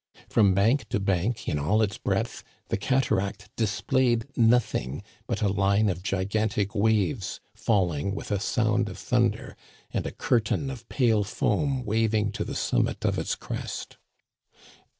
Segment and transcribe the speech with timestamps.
[0.29, 5.89] From bank to bank, in all its breadth, the cataract displayed nothing but a line
[5.89, 9.55] of gigantic waves falling with a sound of thunder,
[9.91, 13.97] and a curtain of pale foam waving to the summit of its crest.